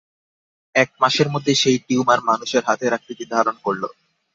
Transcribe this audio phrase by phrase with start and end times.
[0.75, 3.83] একমাসের মধ্যে সেই টিউমার মানুষের হাতের আকৃতি ধারণ করল।